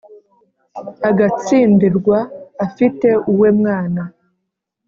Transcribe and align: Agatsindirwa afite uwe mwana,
Agatsindirwa 1.09 2.17
afite 2.65 3.09
uwe 3.31 3.49
mwana, 3.59 4.03